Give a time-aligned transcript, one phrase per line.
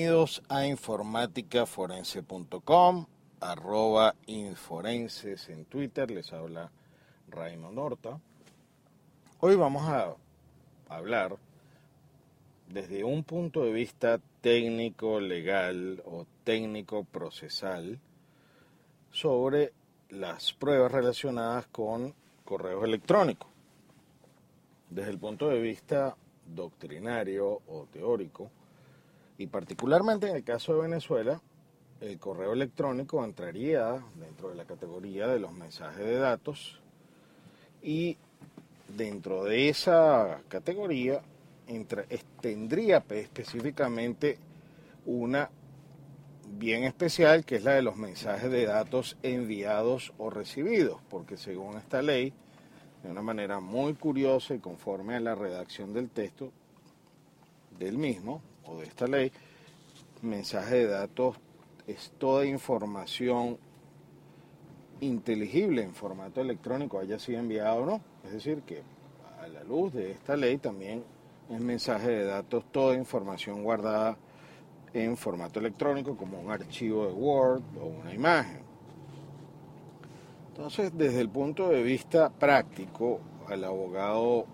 [0.00, 3.04] Bienvenidos a informaticaforense.com,
[3.38, 6.70] arroba inforenses en Twitter, les habla
[7.28, 8.18] Raimo Norta.
[9.40, 10.16] Hoy vamos a
[10.88, 11.36] hablar
[12.68, 18.00] desde un punto de vista técnico, legal o técnico procesal
[19.12, 19.74] sobre
[20.08, 22.14] las pruebas relacionadas con
[22.46, 23.50] correos electrónicos.
[24.88, 28.50] Desde el punto de vista doctrinario o teórico,
[29.40, 31.40] y particularmente en el caso de Venezuela,
[32.02, 36.78] el correo electrónico entraría dentro de la categoría de los mensajes de datos
[37.82, 38.18] y
[38.96, 41.22] dentro de esa categoría
[42.42, 44.36] tendría pe- específicamente
[45.06, 45.48] una
[46.58, 51.78] bien especial que es la de los mensajes de datos enviados o recibidos, porque según
[51.78, 52.34] esta ley,
[53.02, 56.52] de una manera muy curiosa y conforme a la redacción del texto
[57.78, 58.42] del mismo
[58.78, 59.32] de esta ley,
[60.22, 61.36] mensaje de datos
[61.86, 63.58] es toda información
[65.00, 68.00] inteligible en formato electrónico, haya sido enviado o no.
[68.24, 68.82] Es decir, que
[69.40, 71.02] a la luz de esta ley también
[71.48, 74.16] es mensaje de datos toda información guardada
[74.92, 78.60] en formato electrónico como un archivo de Word o una imagen.
[80.48, 84.46] Entonces, desde el punto de vista práctico, al abogado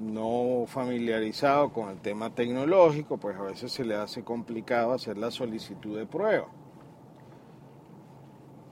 [0.00, 5.30] no familiarizado con el tema tecnológico, pues a veces se le hace complicado hacer la
[5.30, 6.48] solicitud de prueba.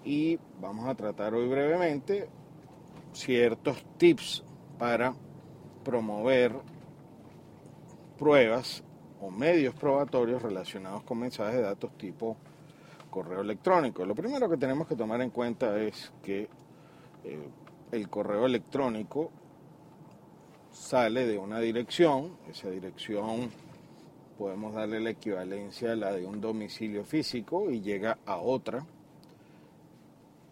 [0.04, 2.28] Y vamos a tratar hoy brevemente
[3.12, 4.44] ciertos tips
[4.78, 5.14] para
[5.84, 6.54] promover
[8.18, 8.82] pruebas
[9.20, 12.36] o medios probatorios relacionados con mensajes de datos tipo
[13.10, 14.04] correo electrónico.
[14.06, 16.48] Lo primero que tenemos que tomar en cuenta es que
[17.24, 17.48] eh,
[17.92, 19.30] el correo electrónico
[20.72, 23.50] sale de una dirección, esa dirección
[24.38, 28.86] podemos darle la equivalencia a la de un domicilio físico y llega a otra.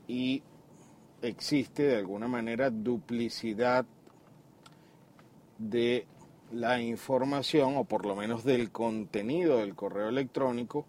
[0.06, 0.43] Y
[1.23, 3.87] existe de alguna manera duplicidad
[5.59, 6.06] de
[6.53, 10.85] la información o por lo menos del contenido del correo electrónico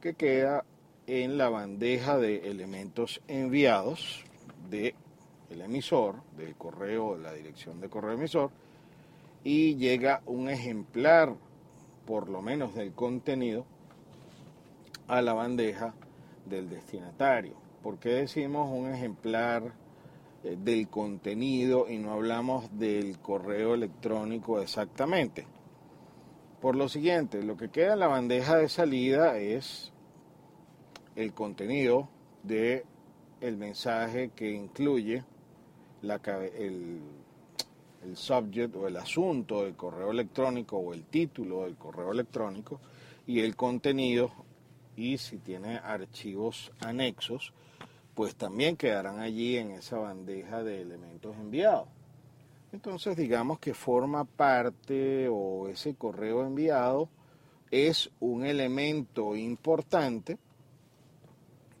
[0.00, 0.64] que queda
[1.06, 4.24] en la bandeja de elementos enviados
[4.68, 4.94] del
[5.48, 8.50] emisor, del correo, la dirección de correo emisor,
[9.44, 11.34] y llega un ejemplar,
[12.06, 13.64] por lo menos del contenido,
[15.08, 15.94] a la bandeja
[16.46, 17.54] del destinatario.
[17.82, 19.72] ¿Por qué decimos un ejemplar
[20.44, 25.46] eh, del contenido y no hablamos del correo electrónico exactamente?
[26.60, 29.92] Por lo siguiente, lo que queda en la bandeja de salida es
[31.16, 32.08] el contenido
[32.42, 32.84] de
[33.40, 35.24] el mensaje que incluye
[36.02, 36.20] la,
[36.56, 37.00] el,
[38.04, 42.80] el subject o el asunto del correo electrónico o el título del correo electrónico
[43.26, 44.32] y el contenido
[44.96, 47.52] y si tiene archivos anexos
[48.14, 51.88] pues también quedarán allí en esa bandeja de elementos enviados.
[52.72, 57.08] Entonces digamos que forma parte o ese correo enviado
[57.70, 60.38] es un elemento importante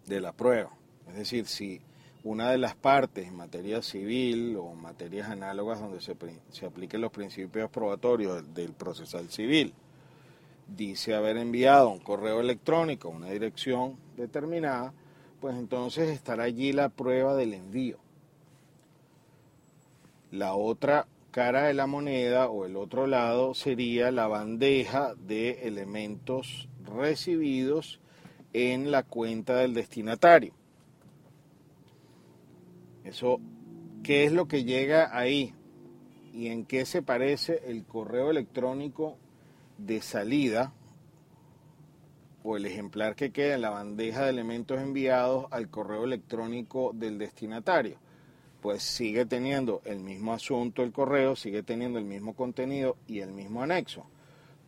[0.06, 0.70] de la prueba.
[1.08, 1.80] Es decir, si
[2.24, 6.14] una de las partes en materia civil o materias análogas donde se,
[6.50, 9.74] se apliquen los principios probatorios del procesal civil
[10.76, 14.92] dice haber enviado un correo electrónico a una dirección determinada,
[15.40, 17.98] pues entonces estará allí la prueba del envío.
[20.30, 26.68] La otra cara de la moneda o el otro lado sería la bandeja de elementos
[26.84, 28.00] recibidos
[28.52, 30.52] en la cuenta del destinatario.
[33.04, 33.40] Eso,
[34.02, 35.54] ¿qué es lo que llega ahí?
[36.32, 39.16] ¿Y en qué se parece el correo electrónico
[39.78, 40.72] de salida
[42.42, 47.18] o el ejemplar que queda en la bandeja de elementos enviados al correo electrónico del
[47.18, 47.96] destinatario?
[48.60, 53.32] Pues sigue teniendo el mismo asunto el correo, sigue teniendo el mismo contenido y el
[53.32, 54.04] mismo anexo.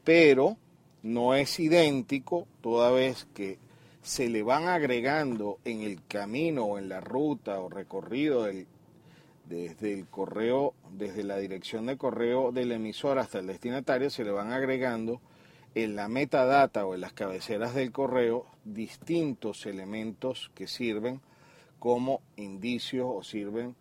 [0.03, 0.57] Pero
[1.03, 3.59] no es idéntico toda vez que
[4.03, 8.67] se le van agregando en el camino o en la ruta o recorrido del,
[9.49, 14.33] desde el correo, desde la dirección de correo del emisor hasta el destinatario, se le
[14.33, 15.21] van agregando
[15.75, 21.21] en la metadata o en las cabeceras del correo distintos elementos que sirven
[21.79, 23.75] como indicios o sirven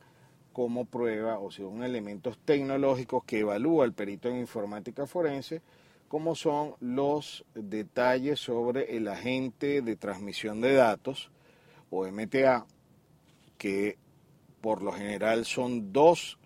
[0.54, 5.62] como prueba o son elementos tecnológicos que evalúa el perito en informática forense
[6.12, 11.32] como son los detalles sobre el agente de transmisión de datos
[11.90, 12.66] o MTA,
[13.58, 13.98] que
[14.60, 16.38] por lo general son dos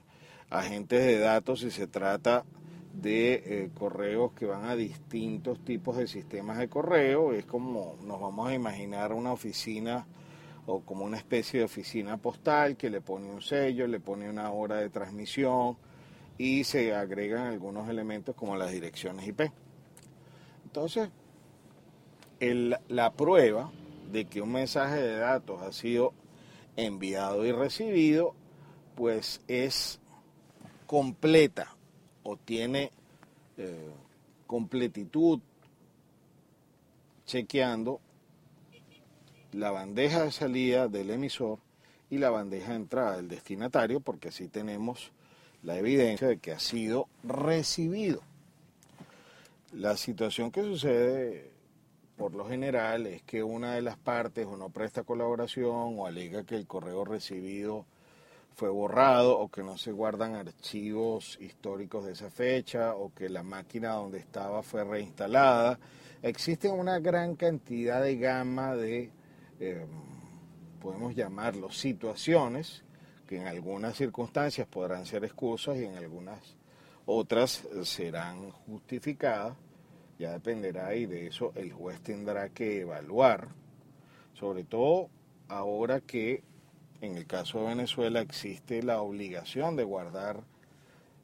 [0.52, 2.46] agentes de datos y se trata
[2.94, 7.34] de eh, correos que van a distintos tipos de sistemas de correo.
[7.34, 10.06] Es como nos vamos a imaginar una oficina
[10.68, 14.52] o como una especie de oficina postal que le pone un sello, le pone una
[14.52, 15.76] hora de transmisión,
[16.38, 19.52] y se agregan algunos elementos como las direcciones IP.
[20.66, 21.10] Entonces,
[22.40, 23.72] la prueba
[24.12, 26.14] de que un mensaje de datos ha sido
[26.76, 28.36] enviado y recibido,
[28.96, 30.00] pues es
[30.86, 31.76] completa
[32.24, 32.92] o tiene
[33.58, 33.92] eh,
[34.48, 35.40] completitud
[37.26, 38.00] chequeando
[39.52, 41.60] la bandeja de salida del emisor
[42.10, 45.12] y la bandeja de entrada del destinatario, porque así tenemos
[45.66, 48.22] la evidencia de que ha sido recibido.
[49.74, 51.52] La situación que sucede
[52.16, 56.44] por lo general es que una de las partes o no presta colaboración o alega
[56.44, 57.86] que el correo recibido
[58.56, 63.44] fue borrado o que no se guardan archivos históricos de esa fecha o que la
[63.44, 65.80] máquina donde estaba fue reinstalada.
[66.22, 69.12] Existe una gran cantidad de gama de,
[69.60, 69.86] eh,
[70.80, 72.86] podemos llamarlo, situaciones
[73.28, 76.40] que en algunas circunstancias podrán ser excusas y en algunas
[77.06, 79.56] otras serán justificadas.
[80.18, 83.50] Ya dependerá y de eso el juez tendrá que evaluar,
[84.34, 85.10] sobre todo
[85.50, 86.44] ahora que
[87.02, 90.44] en el caso de Venezuela existe la obligación de guardar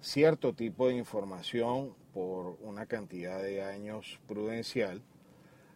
[0.02, 5.02] cierto tipo de información por una cantidad de años prudencial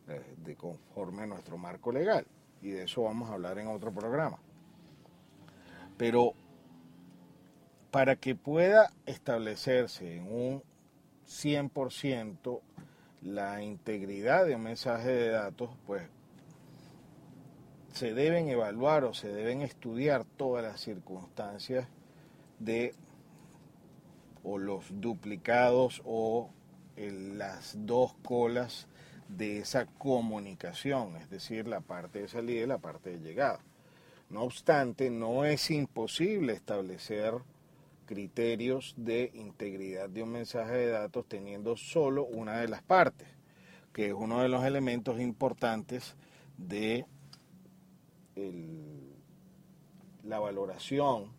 [0.07, 2.25] eh, de conforme a nuestro marco legal.
[2.62, 4.39] Y de eso vamos a hablar en otro programa.
[5.97, 6.33] Pero
[7.92, 10.63] para que pueda establecerse en un
[11.27, 12.62] 100%
[13.21, 16.03] la integridad de un mensaje de datos, pues
[17.94, 21.88] se deben evaluar o se deben estudiar todas las circunstancias
[22.59, 22.94] de
[24.44, 26.50] o los duplicados o
[26.97, 28.87] las dos colas
[29.28, 33.59] de esa comunicación, es decir, la parte de salida y la parte de llegada.
[34.35, 37.35] No obstante, no es imposible establecer
[38.06, 43.30] criterios de integridad de un mensaje de datos teniendo solo una de las partes,
[43.94, 46.18] que es uno de los elementos importantes
[46.57, 47.06] de
[50.25, 51.31] la valoración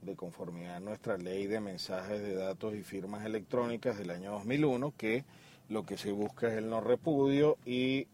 [0.00, 4.94] de conformidad a nuestra ley de mensajes de datos y firmas electrónicas del año 2001,
[4.96, 5.24] que
[5.68, 8.06] lo que se busca es el no repudio y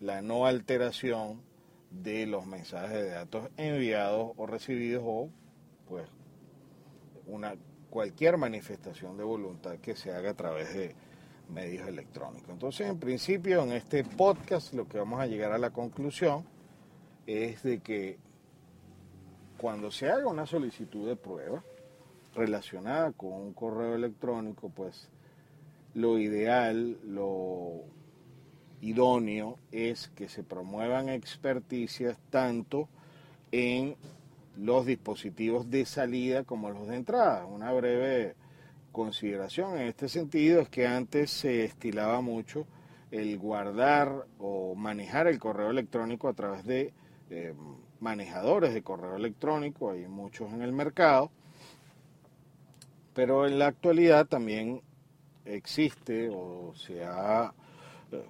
[0.00, 1.49] la no alteración
[1.90, 5.28] de los mensajes de datos enviados o recibidos o
[5.88, 6.08] pues
[7.26, 7.54] una
[7.90, 10.94] cualquier manifestación de voluntad que se haga a través de
[11.48, 12.48] medios electrónicos.
[12.48, 16.44] Entonces, en principio, en este podcast lo que vamos a llegar a la conclusión
[17.26, 18.18] es de que
[19.58, 21.62] cuando se haga una solicitud de prueba
[22.34, 25.10] relacionada con un correo electrónico, pues
[25.94, 27.82] lo ideal, lo
[28.80, 32.88] idóneo es que se promuevan experticias tanto
[33.52, 33.96] en
[34.56, 37.46] los dispositivos de salida como los de entrada.
[37.46, 38.34] Una breve
[38.92, 42.66] consideración en este sentido es que antes se estilaba mucho
[43.10, 46.92] el guardar o manejar el correo electrónico a través de
[47.30, 47.54] eh,
[48.00, 51.30] manejadores de correo electrónico, hay muchos en el mercado,
[53.14, 54.80] pero en la actualidad también
[55.44, 57.52] existe o se ha
[58.12, 58.24] eh,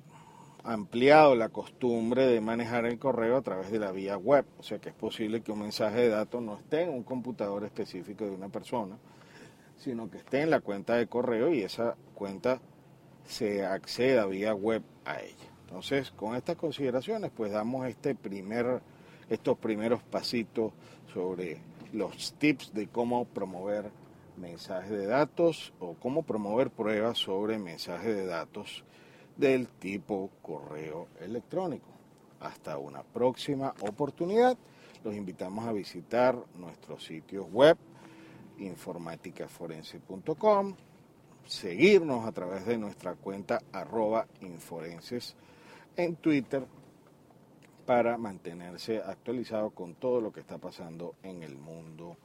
[0.65, 4.79] ampliado la costumbre de manejar el correo a través de la vía web, o sea
[4.79, 8.33] que es posible que un mensaje de datos no esté en un computador específico de
[8.33, 8.97] una persona,
[9.77, 12.61] sino que esté en la cuenta de correo y esa cuenta
[13.25, 15.51] se acceda vía web a ella.
[15.67, 18.81] Entonces, con estas consideraciones, pues damos este primer,
[19.29, 20.73] estos primeros pasitos
[21.13, 21.59] sobre
[21.93, 23.91] los tips de cómo promover
[24.37, 28.85] mensajes de datos o cómo promover pruebas sobre mensajes de datos
[29.41, 31.89] del tipo correo electrónico.
[32.41, 34.57] Hasta una próxima oportunidad.
[35.03, 37.79] Los invitamos a visitar nuestros sitios web
[38.59, 40.75] informáticaforense.com,
[41.47, 45.35] seguirnos a través de nuestra cuenta arroba inforenses
[45.97, 46.67] en Twitter
[47.87, 52.19] para mantenerse actualizado con todo lo que está pasando en el mundo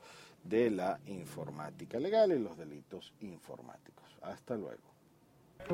[0.43, 4.03] de la informática legal y los delitos informáticos.
[4.21, 4.94] Hasta luego.
[5.57, 5.73] Te